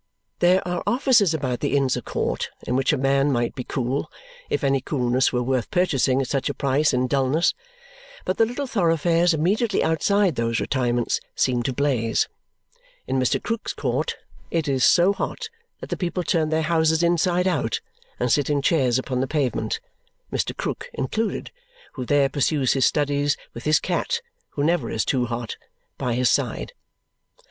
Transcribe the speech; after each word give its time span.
There 0.39 0.67
are 0.67 0.81
offices 0.87 1.35
about 1.35 1.59
the 1.59 1.77
Inns 1.77 1.95
of 1.95 2.05
Court 2.05 2.49
in 2.65 2.75
which 2.75 2.91
a 2.91 2.97
man 2.97 3.31
might 3.31 3.53
be 3.53 3.63
cool, 3.63 4.09
if 4.49 4.63
any 4.63 4.81
coolness 4.81 5.31
were 5.31 5.43
worth 5.43 5.69
purchasing 5.69 6.19
at 6.21 6.27
such 6.27 6.49
a 6.49 6.55
price 6.55 6.91
in 6.91 7.05
dullness; 7.05 7.53
but 8.25 8.37
the 8.37 8.45
little 8.47 8.65
thoroughfares 8.65 9.31
immediately 9.35 9.83
outside 9.83 10.33
those 10.37 10.59
retirements 10.59 11.19
seem 11.35 11.61
to 11.61 11.71
blaze. 11.71 12.27
In 13.05 13.19
Mr. 13.19 13.39
Krook's 13.39 13.73
court, 13.75 14.15
it 14.49 14.67
is 14.67 14.83
so 14.83 15.13
hot 15.13 15.49
that 15.81 15.91
the 15.91 15.97
people 15.97 16.23
turn 16.23 16.49
their 16.49 16.63
houses 16.63 17.03
inside 17.03 17.45
out 17.47 17.79
and 18.19 18.31
sit 18.31 18.49
in 18.49 18.63
chairs 18.63 18.97
upon 18.97 19.19
the 19.21 19.27
pavement 19.27 19.79
Mr. 20.33 20.57
Krook 20.57 20.89
included, 20.95 21.51
who 21.93 22.07
there 22.07 22.27
pursues 22.27 22.73
his 22.73 22.87
studies, 22.87 23.37
with 23.53 23.65
his 23.65 23.79
cat 23.79 24.19
(who 24.49 24.63
never 24.63 24.89
is 24.89 25.05
too 25.05 25.27
hot) 25.27 25.57
by 25.99 26.15
his 26.15 26.31
side. 26.31 26.73